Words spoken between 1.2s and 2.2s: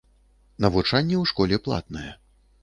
школе платнае.